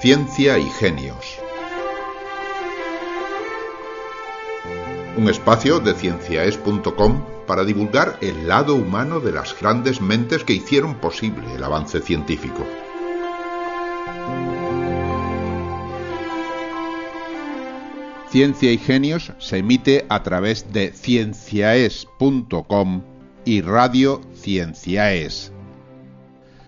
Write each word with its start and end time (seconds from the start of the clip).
Ciencia 0.00 0.58
y 0.58 0.64
Genios. 0.64 1.38
Un 5.18 5.28
espacio 5.28 5.78
de 5.78 5.92
cienciaes.com 5.92 7.22
para 7.46 7.64
divulgar 7.64 8.16
el 8.22 8.48
lado 8.48 8.76
humano 8.76 9.20
de 9.20 9.32
las 9.32 9.60
grandes 9.60 10.00
mentes 10.00 10.42
que 10.42 10.54
hicieron 10.54 10.94
posible 10.94 11.54
el 11.54 11.62
avance 11.62 12.00
científico. 12.00 12.66
Ciencia 18.30 18.72
y 18.72 18.78
Genios 18.78 19.34
se 19.38 19.58
emite 19.58 20.06
a 20.08 20.22
través 20.22 20.72
de 20.72 20.94
cienciaes.com 20.94 23.02
y 23.44 23.60
Radio 23.60 24.22
Cienciaes. 24.34 25.52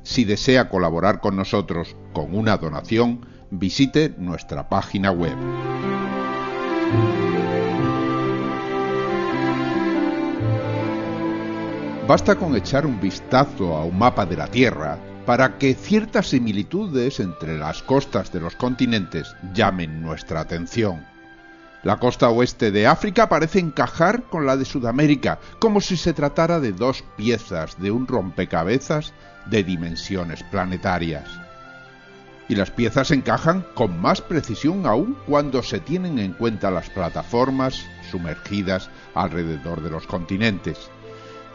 Si 0.03 0.25
desea 0.25 0.69
colaborar 0.69 1.21
con 1.21 1.37
nosotros 1.37 1.97
con 2.13 2.35
una 2.35 2.57
donación, 2.57 3.27
visite 3.51 4.15
nuestra 4.19 4.69
página 4.69 5.11
web. 5.11 5.37
Basta 12.07 12.35
con 12.35 12.57
echar 12.57 12.85
un 12.85 13.01
vistazo 13.01 13.77
a 13.77 13.85
un 13.85 13.97
mapa 13.97 14.27
de 14.27 14.37
la 14.37 14.49
Tierra 14.49 14.99
para 15.25 15.57
que 15.57 15.75
ciertas 15.75 16.29
similitudes 16.29 17.21
entre 17.21 17.57
las 17.57 17.83
costas 17.83 18.33
de 18.33 18.41
los 18.41 18.57
continentes 18.57 19.37
llamen 19.55 20.03
nuestra 20.03 20.41
atención. 20.41 21.12
La 21.83 21.97
costa 21.97 22.29
oeste 22.29 22.71
de 22.71 22.87
África 22.87 23.29
parece 23.29 23.59
encajar 23.59 24.23
con 24.25 24.47
la 24.47 24.57
de 24.57 24.65
Sudamérica, 24.65 25.41
como 25.59 25.81
si 25.81 25.97
se 25.97 26.13
tratara 26.13 26.61
de 26.61 26.73
dos 26.73 27.03
piezas 27.17 27.81
de 27.81 27.91
un 27.91 28.07
rompecabezas 28.07 29.13
de 29.47 29.65
dimensiones 29.65 30.45
planetarias. 30.45 31.29
Y 32.49 32.55
las 32.55 32.71
piezas 32.71 33.11
encajan 33.11 33.67
con 33.75 34.01
más 34.01 34.21
precisión 34.21 34.87
aún 34.87 35.17
cuando 35.27 35.61
se 35.65 35.81
tienen 35.81 36.21
en 36.21 36.35
cuenta 36.35 36.71
las 36.71 36.89
plataformas 36.89 37.85
sumergidas 38.13 38.89
alrededor 39.15 39.83
de 39.83 39.91
los 39.91 40.07
continentes. 40.07 40.89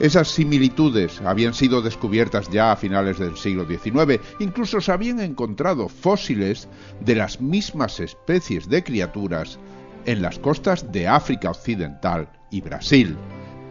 Esas 0.01 0.27
similitudes 0.27 1.21
habían 1.21 1.53
sido 1.53 1.81
descubiertas 1.81 2.49
ya 2.49 2.73
a 2.73 2.75
finales 2.75 3.17
del 3.17 3.37
siglo 3.37 3.65
XIX, 3.65 4.19
incluso 4.39 4.81
se 4.81 4.91
habían 4.91 5.21
encontrado 5.21 5.87
fósiles 5.87 6.67
de 6.99 7.15
las 7.15 7.39
mismas 7.39 8.01
especies 8.01 8.67
de 8.67 8.83
criaturas 8.83 9.57
en 10.05 10.21
las 10.21 10.39
costas 10.39 10.91
de 10.91 11.07
África 11.07 11.51
Occidental 11.51 12.29
y 12.49 12.61
Brasil, 12.61 13.17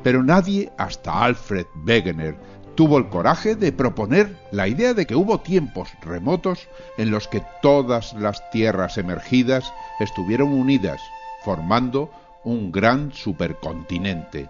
pero 0.02 0.22
nadie 0.22 0.72
hasta 0.78 1.24
Alfred 1.24 1.66
Wegener 1.86 2.36
tuvo 2.76 2.98
el 2.98 3.08
coraje 3.08 3.56
de 3.56 3.72
proponer 3.72 4.36
la 4.52 4.68
idea 4.68 4.94
de 4.94 5.06
que 5.06 5.16
hubo 5.16 5.40
tiempos 5.40 5.88
remotos 6.02 6.68
en 6.98 7.10
los 7.10 7.26
que 7.26 7.42
todas 7.62 8.12
las 8.14 8.48
tierras 8.50 8.98
emergidas 8.98 9.72
estuvieron 9.98 10.52
unidas, 10.52 11.00
formando 11.42 12.10
un 12.44 12.70
gran 12.70 13.12
supercontinente. 13.12 14.48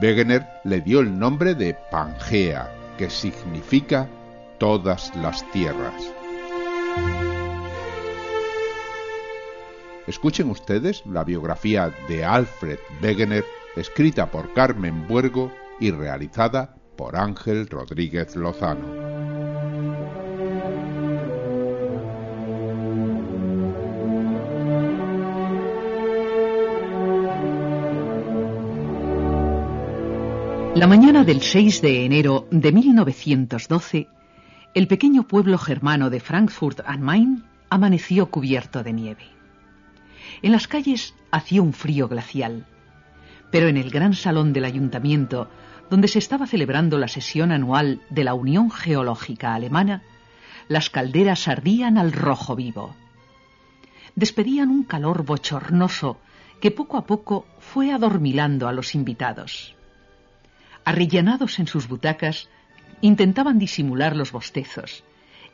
Wegener 0.00 0.46
le 0.64 0.80
dio 0.80 1.00
el 1.00 1.18
nombre 1.18 1.54
de 1.54 1.76
Pangea, 1.90 2.72
que 2.96 3.10
significa 3.10 4.08
todas 4.58 5.14
las 5.16 5.44
tierras. 5.50 6.19
Escuchen 10.10 10.50
ustedes 10.50 11.04
la 11.06 11.22
biografía 11.22 11.94
de 12.08 12.24
Alfred 12.24 12.80
Wegener, 13.00 13.44
escrita 13.76 14.28
por 14.28 14.52
Carmen 14.54 15.06
Buergo 15.06 15.52
y 15.78 15.92
realizada 15.92 16.74
por 16.96 17.14
Ángel 17.14 17.68
Rodríguez 17.68 18.34
Lozano. 18.34 18.88
La 30.74 30.88
mañana 30.88 31.22
del 31.22 31.40
6 31.40 31.82
de 31.82 32.04
enero 32.04 32.48
de 32.50 32.72
1912, 32.72 34.08
el 34.74 34.88
pequeño 34.88 35.28
pueblo 35.28 35.56
germano 35.56 36.10
de 36.10 36.18
Frankfurt 36.18 36.80
am 36.84 37.00
Main 37.00 37.44
amaneció 37.68 38.28
cubierto 38.28 38.82
de 38.82 38.92
nieve. 38.92 39.39
En 40.42 40.52
las 40.52 40.66
calles 40.68 41.14
hacía 41.30 41.62
un 41.62 41.72
frío 41.72 42.08
glacial, 42.08 42.66
pero 43.50 43.68
en 43.68 43.76
el 43.76 43.90
gran 43.90 44.14
salón 44.14 44.52
del 44.52 44.64
ayuntamiento, 44.64 45.48
donde 45.90 46.08
se 46.08 46.18
estaba 46.18 46.46
celebrando 46.46 46.98
la 46.98 47.08
sesión 47.08 47.52
anual 47.52 48.00
de 48.10 48.24
la 48.24 48.34
Unión 48.34 48.70
Geológica 48.70 49.54
Alemana, 49.54 50.02
las 50.68 50.88
calderas 50.88 51.48
ardían 51.48 51.98
al 51.98 52.12
rojo 52.12 52.54
vivo. 52.54 52.94
Despedían 54.14 54.70
un 54.70 54.84
calor 54.84 55.24
bochornoso 55.24 56.18
que 56.60 56.70
poco 56.70 56.96
a 56.96 57.06
poco 57.06 57.46
fue 57.58 57.92
adormilando 57.92 58.68
a 58.68 58.72
los 58.72 58.94
invitados. 58.94 59.74
Arrillanados 60.84 61.58
en 61.58 61.66
sus 61.66 61.88
butacas, 61.88 62.48
intentaban 63.00 63.58
disimular 63.58 64.14
los 64.14 64.30
bostezos, 64.30 65.04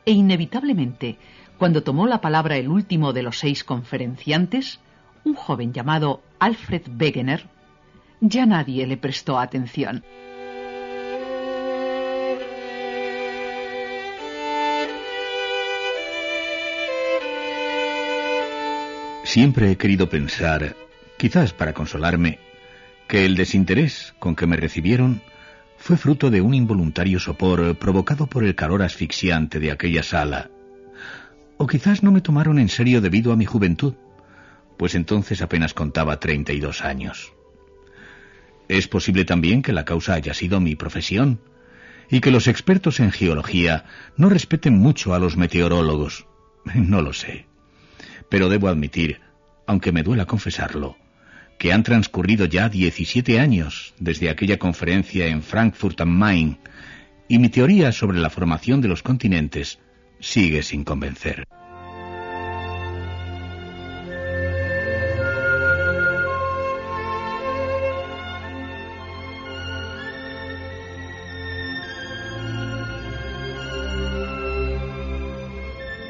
e 0.05 0.11
inevitablemente 0.11 1.17
cuando 1.57 1.83
tomó 1.83 2.07
la 2.07 2.21
palabra 2.21 2.57
el 2.57 2.69
último 2.69 3.13
de 3.13 3.23
los 3.23 3.39
seis 3.39 3.63
conferenciantes, 3.63 4.79
un 5.23 5.33
joven 5.33 5.73
llamado 5.73 6.21
Alfred 6.39 6.83
Wegener, 6.99 7.45
ya 8.21 8.45
nadie 8.45 8.85
le 8.85 8.97
prestó 8.97 9.39
atención. 9.39 10.03
Siempre 19.23 19.71
he 19.71 19.77
querido 19.77 20.09
pensar, 20.09 20.75
quizás 21.17 21.53
para 21.53 21.73
consolarme, 21.73 22.39
que 23.07 23.25
el 23.25 23.35
desinterés 23.35 24.15
con 24.19 24.35
que 24.35 24.47
me 24.47 24.55
recibieron 24.55 25.21
fue 25.77 25.97
fruto 25.97 26.29
de 26.29 26.41
un 26.41 26.53
involuntario 26.53 27.19
sopor 27.19 27.75
provocado 27.77 28.27
por 28.27 28.43
el 28.43 28.55
calor 28.55 28.83
asfixiante 28.83 29.59
de 29.59 29.71
aquella 29.71 30.01
sala 30.01 30.49
o 31.57 31.67
quizás 31.67 32.03
no 32.03 32.11
me 32.11 32.21
tomaron 32.21 32.59
en 32.59 32.69
serio 32.69 33.01
debido 33.01 33.31
a 33.31 33.35
mi 33.35 33.45
juventud, 33.45 33.95
pues 34.77 34.95
entonces 34.95 35.41
apenas 35.41 35.73
contaba 35.73 36.19
32 36.19 36.83
años. 36.83 37.33
Es 38.67 38.87
posible 38.87 39.25
también 39.25 39.61
que 39.61 39.73
la 39.73 39.85
causa 39.85 40.13
haya 40.13 40.33
sido 40.33 40.59
mi 40.59 40.75
profesión, 40.75 41.39
y 42.09 42.21
que 42.21 42.31
los 42.31 42.47
expertos 42.47 42.99
en 42.99 43.11
geología 43.11 43.85
no 44.15 44.29
respeten 44.29 44.77
mucho 44.77 45.13
a 45.13 45.19
los 45.19 45.37
meteorólogos. 45.37 46.25
No 46.75 47.01
lo 47.01 47.13
sé. 47.13 47.45
Pero 48.29 48.49
debo 48.49 48.67
admitir, 48.67 49.21
aunque 49.65 49.93
me 49.93 50.03
duela 50.03 50.25
confesarlo, 50.25 50.97
que 51.57 51.71
han 51.71 51.83
transcurrido 51.83 52.45
ya 52.45 52.67
17 52.67 53.39
años 53.39 53.93
desde 53.99 54.29
aquella 54.29 54.59
conferencia 54.59 55.27
en 55.27 55.43
Frankfurt 55.43 56.01
am 56.01 56.09
Main, 56.09 56.59
y 57.29 57.39
mi 57.39 57.49
teoría 57.49 57.91
sobre 57.91 58.19
la 58.19 58.29
formación 58.29 58.81
de 58.81 58.89
los 58.89 59.01
continentes 59.01 59.79
sigue 60.19 60.63
sin 60.63 60.83
convencer. 60.83 61.47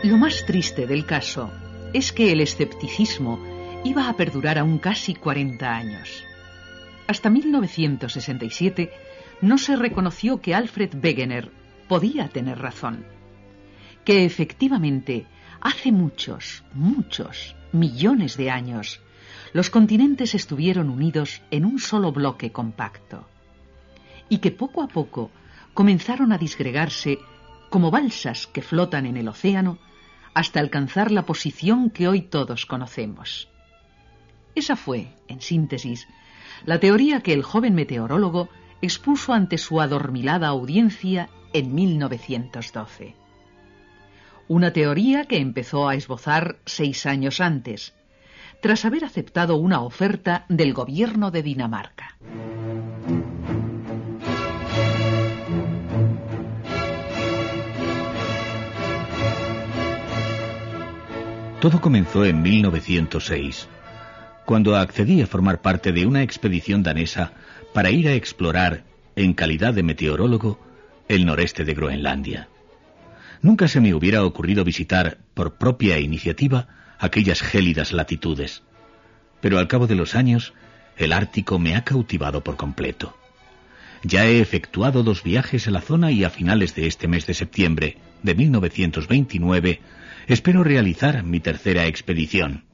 Lo 0.04 0.18
más 0.18 0.46
triste 0.46 0.88
del 0.88 1.06
caso 1.06 1.52
es 1.94 2.14
que 2.14 2.32
el 2.32 2.40
escepticismo 2.40 3.40
iba 3.84 4.08
a 4.08 4.16
perdurar 4.16 4.58
aún 4.58 4.78
casi 4.78 5.16
40 5.16 5.76
años. 5.76 6.24
Hasta 7.08 7.30
1967 7.30 8.92
no 9.42 9.58
se 9.58 9.76
reconoció 9.76 10.40
que 10.40 10.56
Alfred 10.56 10.96
Wegener 11.04 11.52
podía 11.88 12.30
tener 12.30 12.60
razón 12.60 13.17
que 14.08 14.24
efectivamente 14.24 15.26
hace 15.60 15.92
muchos, 15.92 16.64
muchos, 16.74 17.58
millones 17.74 18.38
de 18.38 18.50
años, 18.50 19.02
los 19.52 19.70
continentes 19.70 20.34
estuvieron 20.34 20.90
unidos 20.90 21.42
en 21.52 21.66
un 21.66 21.78
solo 21.78 22.14
bloque 22.14 22.54
compacto 22.54 23.28
y 24.30 24.38
que 24.38 24.52
poco 24.52 24.82
a 24.82 24.88
poco 24.88 25.30
comenzaron 25.74 26.32
a 26.32 26.38
disgregarse 26.38 27.20
como 27.70 27.92
balsas 27.92 28.48
que 28.48 28.62
flotan 28.62 29.08
en 29.08 29.18
el 29.18 29.28
océano 29.28 29.78
hasta 30.34 30.62
alcanzar 30.62 31.12
la 31.12 31.26
posición 31.26 31.90
que 31.90 32.08
hoy 32.08 32.22
todos 32.22 32.66
conocemos. 32.66 33.50
Esa 34.56 34.78
fue, 34.78 35.18
en 35.28 35.42
síntesis, 35.42 36.08
la 36.66 36.80
teoría 36.80 37.20
que 37.20 37.34
el 37.34 37.44
joven 37.44 37.76
meteorólogo 37.76 38.48
expuso 38.82 39.34
ante 39.34 39.58
su 39.58 39.82
adormilada 39.82 40.48
audiencia 40.48 41.28
en 41.52 41.76
1912 41.76 43.27
una 44.48 44.72
teoría 44.72 45.26
que 45.26 45.38
empezó 45.38 45.90
a 45.90 45.96
esbozar 45.96 46.58
seis 46.66 47.06
años 47.06 47.42
antes, 47.42 47.94
tras 48.62 48.86
haber 48.86 49.06
aceptado 49.06 49.58
una 49.58 49.82
oferta 49.82 50.46
del 50.50 50.74
gobierno 50.74 51.32
de 51.32 51.44
Dinamarca. 51.44 52.18
Todo 61.60 61.82
comenzó 61.82 62.24
en 62.24 62.42
1906, 62.42 63.68
cuando 64.46 64.76
accedí 64.76 65.22
a 65.22 65.28
formar 65.28 65.62
parte 65.62 65.92
de 65.92 66.06
una 66.06 66.22
expedición 66.22 66.84
danesa 66.84 67.34
para 67.74 67.90
ir 67.90 68.08
a 68.08 68.14
explorar, 68.14 68.84
en 69.16 69.34
calidad 69.34 69.74
de 69.74 69.84
meteorólogo, 69.84 70.60
el 71.08 71.26
noreste 71.26 71.66
de 71.66 71.74
Groenlandia. 71.74 72.48
Nunca 73.42 73.68
se 73.68 73.82
me 73.82 73.94
hubiera 73.94 74.24
ocurrido 74.24 74.64
visitar, 74.64 75.20
por 75.34 75.58
propia 75.58 76.00
iniciativa, 76.00 76.68
aquellas 77.00 77.42
gélidas 77.42 77.92
latitudes. 77.92 78.64
Pero 79.42 79.60
al 79.60 79.68
cabo 79.68 79.88
de 79.88 79.96
los 79.96 80.16
años, 80.16 80.54
el 80.98 81.14
Ártico 81.14 81.60
me 81.60 81.76
ha 81.76 81.84
cautivado 81.84 82.44
por 82.44 82.58
completo. 82.58 83.16
Ya 84.04 84.26
he 84.26 84.40
efectuado 84.40 85.04
dos 85.04 85.24
viajes 85.24 85.68
a 85.68 85.72
la 85.72 85.82
zona 85.82 86.12
y 86.12 86.24
a 86.24 86.30
finales 86.30 86.76
de 86.76 86.88
este 86.88 87.08
mes 87.08 87.26
de 87.26 87.34
septiembre 87.34 87.98
de 88.24 88.36
1929 88.36 89.82
espero 90.28 90.64
realizar 90.64 91.24
mi 91.24 91.40
tercera 91.40 91.86
expedición. 91.86 92.66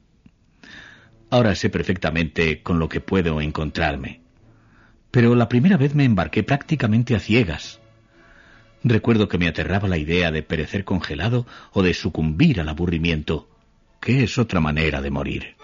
Ahora 1.30 1.54
sé 1.54 1.70
perfectamente 1.70 2.62
con 2.62 2.78
lo 2.78 2.88
que 2.88 3.00
puedo 3.00 3.40
encontrarme. 3.40 4.20
Pero 5.10 5.34
la 5.34 5.48
primera 5.48 5.76
vez 5.76 5.94
me 5.94 6.04
embarqué 6.04 6.42
prácticamente 6.42 7.14
a 7.14 7.20
ciegas. 7.20 7.80
Recuerdo 8.86 9.28
que 9.28 9.38
me 9.38 9.48
aterraba 9.48 9.88
la 9.88 9.96
idea 9.96 10.30
de 10.30 10.42
perecer 10.42 10.84
congelado 10.84 11.46
o 11.72 11.82
de 11.82 11.94
sucumbir 11.94 12.60
al 12.60 12.68
aburrimiento, 12.68 13.48
que 13.98 14.22
es 14.24 14.36
otra 14.36 14.60
manera 14.60 15.00
de 15.00 15.10
morir. 15.10 15.56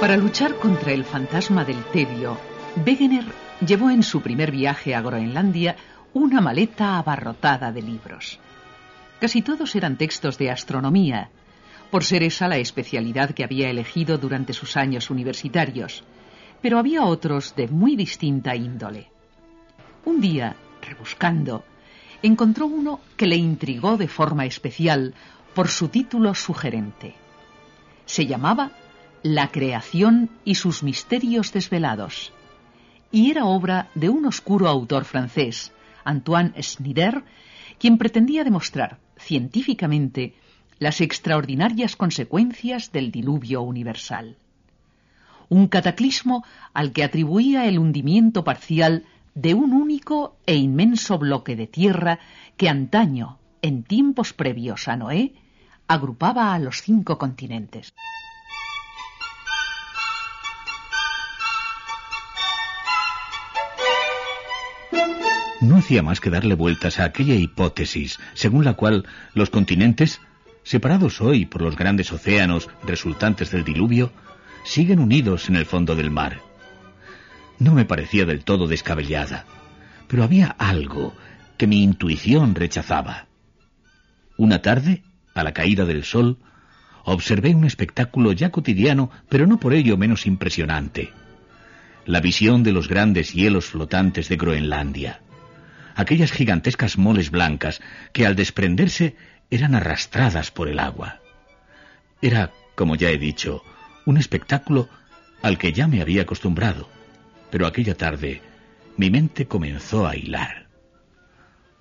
Para 0.00 0.16
luchar 0.16 0.56
contra 0.56 0.92
el 0.92 1.04
fantasma 1.04 1.64
del 1.64 1.80
tedio, 1.92 2.36
Wegener 2.84 3.26
llevó 3.64 3.90
en 3.90 4.02
su 4.02 4.20
primer 4.20 4.50
viaje 4.50 4.96
a 4.96 5.00
Groenlandia 5.00 5.76
una 6.12 6.40
maleta 6.40 6.98
abarrotada 6.98 7.70
de 7.70 7.82
libros. 7.82 8.40
Casi 9.20 9.42
todos 9.42 9.76
eran 9.76 9.98
textos 9.98 10.38
de 10.38 10.50
astronomía, 10.50 11.28
por 11.90 12.04
ser 12.04 12.22
esa 12.22 12.48
la 12.48 12.56
especialidad 12.56 13.32
que 13.32 13.44
había 13.44 13.68
elegido 13.68 14.16
durante 14.16 14.54
sus 14.54 14.78
años 14.78 15.10
universitarios, 15.10 16.04
pero 16.62 16.78
había 16.78 17.04
otros 17.04 17.54
de 17.54 17.68
muy 17.68 17.96
distinta 17.96 18.56
índole. 18.56 19.10
Un 20.06 20.22
día, 20.22 20.56
rebuscando, 20.80 21.64
encontró 22.22 22.66
uno 22.66 23.00
que 23.18 23.26
le 23.26 23.36
intrigó 23.36 23.98
de 23.98 24.08
forma 24.08 24.46
especial 24.46 25.12
por 25.54 25.68
su 25.68 25.88
título 25.88 26.34
sugerente. 26.34 27.14
Se 28.06 28.24
llamaba 28.24 28.70
La 29.22 29.48
creación 29.48 30.30
y 30.46 30.54
sus 30.54 30.82
misterios 30.82 31.52
desvelados, 31.52 32.32
y 33.12 33.30
era 33.30 33.44
obra 33.44 33.90
de 33.94 34.08
un 34.08 34.24
oscuro 34.24 34.66
autor 34.66 35.04
francés, 35.04 35.72
Antoine 36.04 36.54
Snider, 36.62 37.22
quien 37.78 37.98
pretendía 37.98 38.44
demostrar 38.44 38.98
científicamente 39.20 40.34
las 40.78 41.00
extraordinarias 41.00 41.94
consecuencias 41.94 42.90
del 42.90 43.12
diluvio 43.12 43.62
universal. 43.62 44.36
Un 45.48 45.68
cataclismo 45.68 46.44
al 46.72 46.92
que 46.92 47.04
atribuía 47.04 47.66
el 47.66 47.78
hundimiento 47.78 48.44
parcial 48.44 49.04
de 49.34 49.54
un 49.54 49.72
único 49.72 50.36
e 50.46 50.56
inmenso 50.56 51.18
bloque 51.18 51.54
de 51.54 51.66
tierra 51.66 52.18
que 52.56 52.68
antaño, 52.68 53.38
en 53.62 53.82
tiempos 53.82 54.32
previos 54.32 54.88
a 54.88 54.96
Noé, 54.96 55.34
agrupaba 55.86 56.54
a 56.54 56.58
los 56.58 56.82
cinco 56.82 57.18
continentes. 57.18 57.92
No 65.60 65.76
hacía 65.76 66.02
más 66.02 66.20
que 66.20 66.30
darle 66.30 66.54
vueltas 66.54 66.98
a 66.98 67.04
aquella 67.04 67.34
hipótesis 67.34 68.18
según 68.34 68.64
la 68.64 68.74
cual 68.74 69.06
los 69.34 69.50
continentes, 69.50 70.20
separados 70.62 71.20
hoy 71.20 71.44
por 71.46 71.62
los 71.62 71.76
grandes 71.76 72.12
océanos 72.12 72.68
resultantes 72.82 73.50
del 73.50 73.64
diluvio, 73.64 74.12
siguen 74.64 74.98
unidos 74.98 75.48
en 75.48 75.56
el 75.56 75.66
fondo 75.66 75.94
del 75.94 76.10
mar. 76.10 76.40
No 77.58 77.74
me 77.74 77.84
parecía 77.84 78.24
del 78.24 78.42
todo 78.42 78.66
descabellada, 78.66 79.44
pero 80.08 80.24
había 80.24 80.48
algo 80.58 81.14
que 81.58 81.66
mi 81.66 81.82
intuición 81.82 82.54
rechazaba. 82.54 83.26
Una 84.38 84.62
tarde, 84.62 85.02
a 85.34 85.44
la 85.44 85.52
caída 85.52 85.84
del 85.84 86.04
sol, 86.04 86.38
observé 87.04 87.54
un 87.54 87.64
espectáculo 87.64 88.32
ya 88.32 88.50
cotidiano, 88.50 89.10
pero 89.28 89.46
no 89.46 89.60
por 89.60 89.74
ello 89.74 89.98
menos 89.98 90.26
impresionante. 90.26 91.12
La 92.06 92.20
visión 92.20 92.62
de 92.62 92.72
los 92.72 92.88
grandes 92.88 93.34
hielos 93.34 93.66
flotantes 93.66 94.30
de 94.30 94.36
Groenlandia 94.36 95.20
aquellas 95.94 96.32
gigantescas 96.32 96.98
moles 96.98 97.30
blancas 97.30 97.80
que 98.12 98.26
al 98.26 98.36
desprenderse 98.36 99.16
eran 99.50 99.74
arrastradas 99.74 100.50
por 100.50 100.68
el 100.68 100.78
agua. 100.78 101.20
Era, 102.22 102.52
como 102.74 102.94
ya 102.96 103.10
he 103.10 103.18
dicho, 103.18 103.62
un 104.06 104.16
espectáculo 104.16 104.88
al 105.42 105.58
que 105.58 105.72
ya 105.72 105.86
me 105.86 106.00
había 106.00 106.22
acostumbrado, 106.22 106.88
pero 107.50 107.66
aquella 107.66 107.94
tarde 107.94 108.42
mi 108.96 109.10
mente 109.10 109.46
comenzó 109.46 110.06
a 110.06 110.16
hilar. 110.16 110.66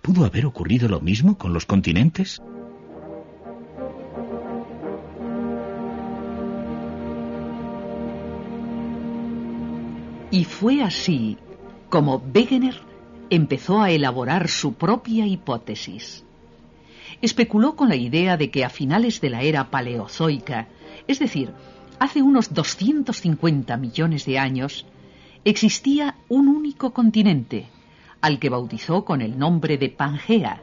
¿Pudo 0.01 0.25
haber 0.25 0.45
ocurrido 0.45 0.87
lo 0.87 1.01
mismo 1.01 1.37
con 1.37 1.53
los 1.53 1.65
continentes? 1.65 2.41
Y 10.31 10.45
fue 10.45 10.81
así 10.83 11.37
como 11.89 12.23
Wegener 12.33 12.88
empezó 13.29 13.81
a 13.81 13.91
elaborar 13.91 14.47
su 14.47 14.73
propia 14.73 15.27
hipótesis. 15.27 16.23
Especuló 17.21 17.75
con 17.75 17.89
la 17.89 17.95
idea 17.95 18.37
de 18.37 18.49
que 18.49 18.63
a 18.63 18.69
finales 18.69 19.21
de 19.21 19.29
la 19.29 19.41
era 19.41 19.69
paleozoica, 19.69 20.67
es 21.07 21.19
decir, 21.19 21.51
hace 21.99 22.21
unos 22.21 22.53
250 22.53 23.77
millones 23.77 24.25
de 24.25 24.39
años, 24.39 24.85
existía 25.45 26.15
un 26.27 26.47
único 26.47 26.93
continente, 26.93 27.67
al 28.21 28.39
que 28.39 28.49
bautizó 28.49 29.05
con 29.05 29.21
el 29.21 29.37
nombre 29.37 29.77
de 29.77 29.89
Pangea, 29.89 30.61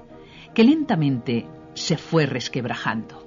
que 0.55 0.65
lentamente 0.65 1.47
se 1.75 1.97
fue 1.97 2.27
resquebrajando. 2.27 3.27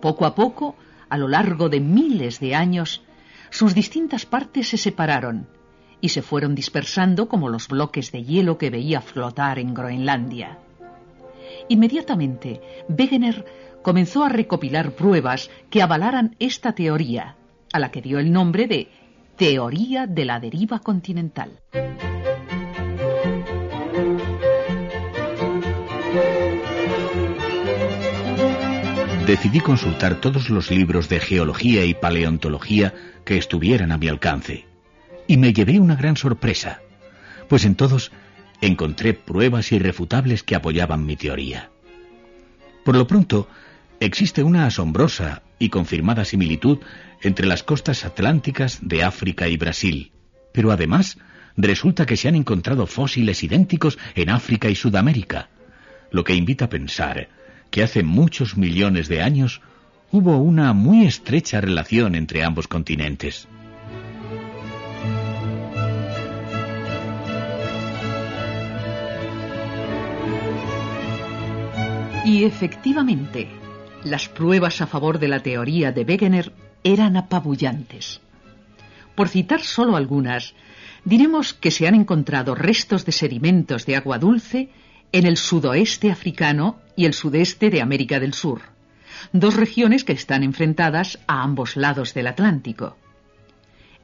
Poco 0.00 0.26
a 0.26 0.34
poco, 0.34 0.76
a 1.08 1.18
lo 1.18 1.28
largo 1.28 1.68
de 1.68 1.80
miles 1.80 2.40
de 2.40 2.54
años, 2.54 3.02
sus 3.50 3.74
distintas 3.74 4.26
partes 4.26 4.68
se 4.68 4.78
separaron 4.78 5.46
y 6.00 6.10
se 6.10 6.22
fueron 6.22 6.54
dispersando 6.54 7.28
como 7.28 7.48
los 7.48 7.68
bloques 7.68 8.12
de 8.12 8.24
hielo 8.24 8.58
que 8.58 8.70
veía 8.70 9.00
flotar 9.00 9.58
en 9.58 9.74
Groenlandia. 9.74 10.58
Inmediatamente, 11.68 12.60
Wegener 12.88 13.44
comenzó 13.82 14.24
a 14.24 14.28
recopilar 14.28 14.92
pruebas 14.92 15.50
que 15.70 15.82
avalaran 15.82 16.36
esta 16.38 16.72
teoría, 16.72 17.36
a 17.72 17.78
la 17.78 17.90
que 17.90 18.02
dio 18.02 18.18
el 18.18 18.32
nombre 18.32 18.66
de 18.66 18.88
Teoría 19.36 20.06
de 20.06 20.24
la 20.24 20.38
deriva 20.38 20.78
continental. 20.78 21.58
Decidí 29.26 29.58
consultar 29.58 30.20
todos 30.20 30.50
los 30.50 30.70
libros 30.70 31.08
de 31.08 31.18
geología 31.18 31.84
y 31.84 31.94
paleontología 31.94 32.94
que 33.24 33.38
estuvieran 33.38 33.90
a 33.90 33.98
mi 33.98 34.06
alcance 34.06 34.66
y 35.26 35.36
me 35.36 35.52
llevé 35.52 35.78
una 35.78 35.96
gran 35.96 36.16
sorpresa, 36.16 36.80
pues 37.48 37.64
en 37.64 37.74
todos 37.74 38.12
encontré 38.60 39.14
pruebas 39.14 39.72
irrefutables 39.72 40.42
que 40.42 40.54
apoyaban 40.54 41.04
mi 41.04 41.16
teoría. 41.16 41.70
Por 42.84 42.96
lo 42.96 43.06
pronto, 43.06 43.48
existe 44.00 44.42
una 44.42 44.66
asombrosa 44.66 45.42
y 45.58 45.70
confirmada 45.70 46.24
similitud 46.24 46.78
entre 47.22 47.46
las 47.46 47.62
costas 47.62 48.04
atlánticas 48.04 48.78
de 48.82 49.02
África 49.02 49.48
y 49.48 49.56
Brasil, 49.56 50.12
pero 50.52 50.70
además 50.70 51.18
resulta 51.56 52.06
que 52.06 52.16
se 52.16 52.28
han 52.28 52.34
encontrado 52.34 52.86
fósiles 52.86 53.42
idénticos 53.42 53.98
en 54.14 54.30
África 54.30 54.68
y 54.68 54.74
Sudamérica, 54.74 55.48
lo 56.10 56.24
que 56.24 56.34
invita 56.34 56.66
a 56.66 56.70
pensar 56.70 57.28
que 57.70 57.82
hace 57.82 58.02
muchos 58.02 58.56
millones 58.56 59.08
de 59.08 59.22
años 59.22 59.60
hubo 60.12 60.38
una 60.38 60.72
muy 60.72 61.06
estrecha 61.06 61.60
relación 61.60 62.14
entre 62.14 62.44
ambos 62.44 62.68
continentes. 62.68 63.48
Y 72.24 72.44
efectivamente, 72.44 73.48
las 74.02 74.30
pruebas 74.30 74.80
a 74.80 74.86
favor 74.86 75.18
de 75.18 75.28
la 75.28 75.40
teoría 75.40 75.92
de 75.92 76.04
Wegener 76.04 76.52
eran 76.82 77.18
apabullantes. 77.18 78.22
Por 79.14 79.28
citar 79.28 79.60
solo 79.60 79.94
algunas, 79.94 80.54
diremos 81.04 81.52
que 81.52 81.70
se 81.70 81.86
han 81.86 81.94
encontrado 81.94 82.54
restos 82.54 83.04
de 83.04 83.12
sedimentos 83.12 83.84
de 83.84 83.96
agua 83.96 84.18
dulce 84.18 84.70
en 85.12 85.26
el 85.26 85.36
sudoeste 85.36 86.10
africano 86.10 86.80
y 86.96 87.04
el 87.04 87.12
sudeste 87.12 87.68
de 87.68 87.82
América 87.82 88.18
del 88.18 88.32
Sur, 88.32 88.62
dos 89.32 89.54
regiones 89.54 90.02
que 90.02 90.14
están 90.14 90.42
enfrentadas 90.42 91.18
a 91.26 91.42
ambos 91.42 91.76
lados 91.76 92.14
del 92.14 92.26
Atlántico. 92.26 92.96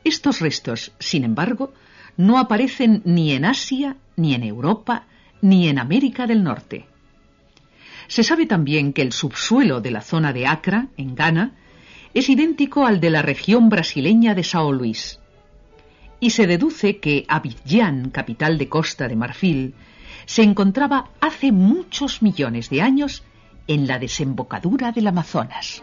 Estos 0.04 0.40
restos, 0.40 0.92
sin 0.98 1.24
embargo, 1.24 1.72
no 2.18 2.38
aparecen 2.38 3.00
ni 3.06 3.32
en 3.32 3.46
Asia, 3.46 3.96
ni 4.16 4.34
en 4.34 4.42
Europa, 4.42 5.06
ni 5.40 5.68
en 5.68 5.78
América 5.78 6.26
del 6.26 6.44
Norte. 6.44 6.86
Se 8.10 8.24
sabe 8.24 8.46
también 8.46 8.92
que 8.92 9.02
el 9.02 9.12
subsuelo 9.12 9.80
de 9.80 9.92
la 9.92 10.00
zona 10.00 10.32
de 10.32 10.44
Accra, 10.48 10.88
en 10.96 11.14
Ghana, 11.14 11.52
es 12.12 12.28
idéntico 12.28 12.84
al 12.84 12.98
de 12.98 13.08
la 13.08 13.22
región 13.22 13.68
brasileña 13.68 14.34
de 14.34 14.42
Sao 14.42 14.72
Luis. 14.72 15.20
Y 16.18 16.30
se 16.30 16.48
deduce 16.48 16.98
que 16.98 17.24
Abidjan, 17.28 18.10
capital 18.10 18.58
de 18.58 18.68
Costa 18.68 19.06
de 19.06 19.14
Marfil, 19.14 19.74
se 20.26 20.42
encontraba 20.42 21.10
hace 21.20 21.52
muchos 21.52 22.20
millones 22.20 22.68
de 22.68 22.82
años 22.82 23.22
en 23.68 23.86
la 23.86 24.00
desembocadura 24.00 24.90
del 24.90 25.06
Amazonas. 25.06 25.80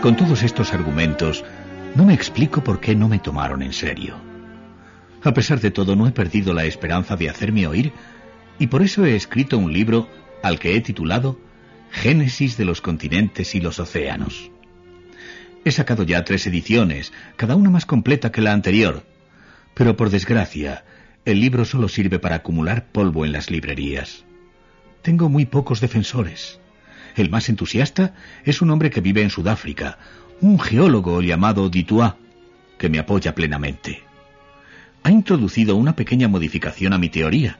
Con 0.00 0.16
todos 0.16 0.44
estos 0.44 0.72
argumentos, 0.72 1.44
no 1.94 2.04
me 2.04 2.14
explico 2.14 2.62
por 2.62 2.80
qué 2.80 2.94
no 2.94 3.08
me 3.08 3.18
tomaron 3.18 3.62
en 3.62 3.72
serio. 3.72 4.16
A 5.22 5.34
pesar 5.34 5.60
de 5.60 5.70
todo, 5.70 5.96
no 5.96 6.06
he 6.06 6.12
perdido 6.12 6.54
la 6.54 6.64
esperanza 6.64 7.16
de 7.16 7.28
hacerme 7.28 7.66
oír 7.66 7.92
y 8.58 8.68
por 8.68 8.82
eso 8.82 9.04
he 9.04 9.16
escrito 9.16 9.58
un 9.58 9.72
libro 9.72 10.08
al 10.42 10.58
que 10.58 10.76
he 10.76 10.80
titulado 10.80 11.38
Génesis 11.90 12.56
de 12.56 12.64
los 12.64 12.80
continentes 12.80 13.54
y 13.54 13.60
los 13.60 13.78
océanos. 13.80 14.50
He 15.64 15.72
sacado 15.72 16.04
ya 16.04 16.24
tres 16.24 16.46
ediciones, 16.46 17.12
cada 17.36 17.56
una 17.56 17.68
más 17.68 17.84
completa 17.84 18.32
que 18.32 18.40
la 18.40 18.52
anterior, 18.52 19.04
pero 19.74 19.96
por 19.96 20.08
desgracia, 20.08 20.84
el 21.24 21.40
libro 21.40 21.64
solo 21.64 21.88
sirve 21.88 22.18
para 22.18 22.36
acumular 22.36 22.86
polvo 22.92 23.26
en 23.26 23.32
las 23.32 23.50
librerías. 23.50 24.24
Tengo 25.02 25.28
muy 25.28 25.44
pocos 25.44 25.80
defensores. 25.80 26.60
El 27.16 27.28
más 27.28 27.48
entusiasta 27.48 28.14
es 28.44 28.62
un 28.62 28.70
hombre 28.70 28.90
que 28.90 29.00
vive 29.00 29.22
en 29.22 29.30
Sudáfrica, 29.30 29.98
un 30.40 30.58
geólogo 30.58 31.20
llamado 31.20 31.68
Ditua, 31.68 32.16
que 32.78 32.88
me 32.88 32.98
apoya 32.98 33.34
plenamente. 33.34 34.02
Ha 35.02 35.10
introducido 35.10 35.76
una 35.76 35.96
pequeña 35.96 36.28
modificación 36.28 36.92
a 36.92 36.98
mi 36.98 37.08
teoría, 37.08 37.58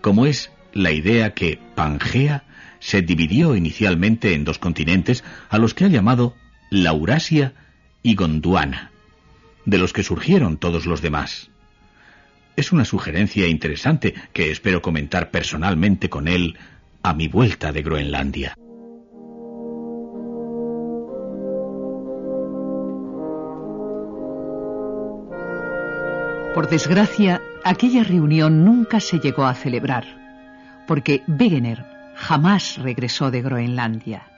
como 0.00 0.26
es 0.26 0.50
la 0.72 0.92
idea 0.92 1.34
que 1.34 1.58
Pangea 1.74 2.44
se 2.80 3.02
dividió 3.02 3.54
inicialmente 3.54 4.34
en 4.34 4.44
dos 4.44 4.58
continentes 4.58 5.24
a 5.48 5.58
los 5.58 5.74
que 5.74 5.84
ha 5.84 5.88
llamado 5.88 6.34
Laurasia 6.70 7.54
y 8.02 8.14
Gondwana, 8.14 8.90
de 9.64 9.78
los 9.78 9.92
que 9.92 10.02
surgieron 10.02 10.56
todos 10.56 10.86
los 10.86 11.02
demás. 11.02 11.50
Es 12.56 12.72
una 12.72 12.84
sugerencia 12.84 13.46
interesante 13.46 14.14
que 14.32 14.50
espero 14.50 14.82
comentar 14.82 15.30
personalmente 15.30 16.08
con 16.08 16.28
él 16.28 16.56
a 17.02 17.14
mi 17.14 17.28
vuelta 17.28 17.72
de 17.72 17.82
Groenlandia. 17.82 18.54
Por 26.62 26.70
desgracia, 26.70 27.42
aquella 27.64 28.04
reunión 28.04 28.64
nunca 28.64 29.00
se 29.00 29.18
llegó 29.18 29.46
a 29.46 29.54
celebrar, 29.54 30.04
porque 30.86 31.24
Wegener 31.26 31.84
jamás 32.14 32.78
regresó 32.78 33.32
de 33.32 33.42
Groenlandia. 33.42 34.30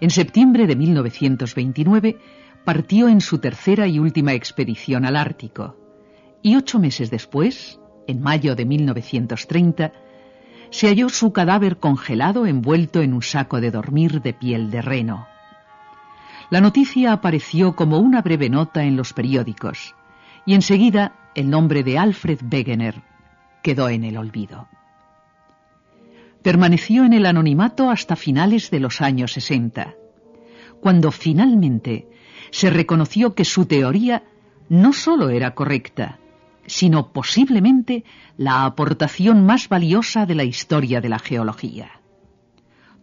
En 0.00 0.10
septiembre 0.10 0.66
de 0.66 0.74
1929 0.74 2.18
partió 2.64 3.06
en 3.08 3.20
su 3.20 3.38
tercera 3.38 3.86
y 3.86 4.00
última 4.00 4.32
expedición 4.32 5.04
al 5.04 5.14
Ártico, 5.14 5.76
y 6.42 6.56
ocho 6.56 6.80
meses 6.80 7.08
después, 7.08 7.78
en 8.08 8.20
mayo 8.20 8.56
de 8.56 8.64
1930, 8.64 9.92
se 10.70 10.88
halló 10.88 11.08
su 11.08 11.32
cadáver 11.32 11.76
congelado 11.76 12.46
envuelto 12.46 13.00
en 13.00 13.14
un 13.14 13.22
saco 13.22 13.60
de 13.60 13.70
dormir 13.70 14.22
de 14.22 14.34
piel 14.34 14.72
de 14.72 14.82
reno. 14.82 15.28
La 16.50 16.60
noticia 16.60 17.12
apareció 17.12 17.76
como 17.76 18.00
una 18.00 18.22
breve 18.22 18.50
nota 18.50 18.82
en 18.82 18.96
los 18.96 19.12
periódicos, 19.12 19.94
y 20.46 20.54
enseguida 20.54 21.12
el 21.34 21.50
nombre 21.50 21.82
de 21.82 21.98
Alfred 21.98 22.40
Wegener 22.50 23.02
quedó 23.62 23.88
en 23.88 24.04
el 24.04 24.16
olvido. 24.16 24.68
Permaneció 26.42 27.04
en 27.04 27.12
el 27.12 27.26
anonimato 27.26 27.90
hasta 27.90 28.16
finales 28.16 28.70
de 28.70 28.80
los 28.80 29.00
años 29.00 29.32
60, 29.32 29.94
cuando 30.80 31.12
finalmente 31.12 32.08
se 32.50 32.70
reconoció 32.70 33.34
que 33.34 33.44
su 33.44 33.66
teoría 33.66 34.24
no 34.68 34.92
sólo 34.92 35.30
era 35.30 35.54
correcta, 35.54 36.18
sino 36.66 37.12
posiblemente 37.12 38.04
la 38.36 38.64
aportación 38.64 39.44
más 39.46 39.68
valiosa 39.68 40.26
de 40.26 40.34
la 40.34 40.44
historia 40.44 41.00
de 41.00 41.08
la 41.08 41.18
geología. 41.18 42.00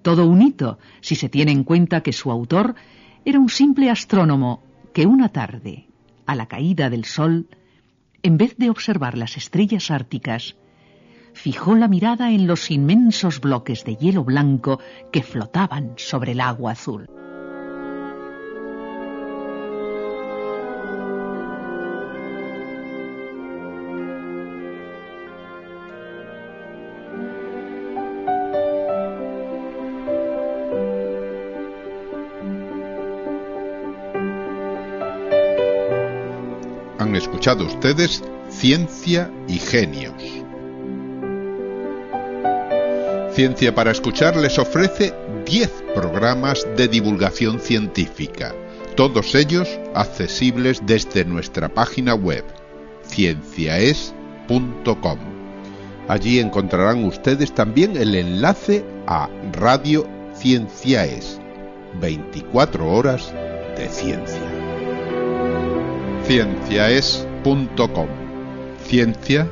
Todo 0.01 0.27
un 0.27 0.41
hito 0.41 0.79
si 1.01 1.15
se 1.15 1.29
tiene 1.29 1.51
en 1.51 1.63
cuenta 1.63 2.01
que 2.01 2.13
su 2.13 2.31
autor 2.31 2.75
era 3.25 3.39
un 3.39 3.49
simple 3.49 3.89
astrónomo 3.89 4.63
que 4.93 5.05
una 5.05 5.29
tarde, 5.29 5.88
a 6.29 6.35
la 6.35 6.45
caída 6.45 6.91
del 6.91 7.05
sol, 7.05 7.47
en 8.21 8.37
vez 8.37 8.55
de 8.57 8.69
observar 8.69 9.17
las 9.17 9.35
estrellas 9.35 9.89
árticas, 9.89 10.57
fijó 11.33 11.75
la 11.75 11.87
mirada 11.87 12.31
en 12.31 12.45
los 12.45 12.69
inmensos 12.69 13.41
bloques 13.41 13.83
de 13.83 13.95
hielo 13.95 14.23
blanco 14.23 14.79
que 15.11 15.23
flotaban 15.23 15.93
sobre 15.97 16.33
el 16.33 16.41
agua 16.41 16.73
azul. 16.73 17.09
Escuchado 37.39 37.63
ustedes 37.63 38.21
Ciencia 38.49 39.31
y 39.47 39.59
Genios. 39.59 40.21
Ciencia 43.31 43.73
para 43.73 43.91
Escuchar 43.91 44.35
les 44.35 44.59
ofrece 44.59 45.13
10 45.45 45.71
programas 45.95 46.67
de 46.75 46.89
divulgación 46.89 47.61
científica, 47.61 48.53
todos 48.97 49.35
ellos 49.35 49.69
accesibles 49.95 50.81
desde 50.85 51.23
nuestra 51.23 51.69
página 51.69 52.13
web, 52.13 52.43
cienciaes.com. 53.05 55.19
Allí 56.09 56.41
encontrarán 56.41 57.05
ustedes 57.05 57.55
también 57.55 57.95
el 57.95 58.15
enlace 58.15 58.83
a 59.07 59.29
Radio 59.53 60.05
Cienciaes, 60.35 61.39
24 62.01 62.85
horas 62.85 63.33
de 63.77 63.87
ciencia 63.87 64.59
cienciaes.com. 66.29 67.28
Ciencia 68.85 69.47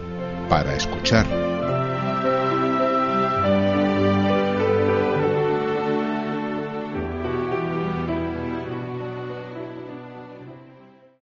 para 0.49 0.75
escuchar. 0.75 1.46